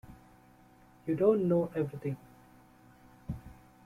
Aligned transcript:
You 1.05 1.15
don’t 1.15 1.43
know 1.47 1.69
everything. 1.75 2.17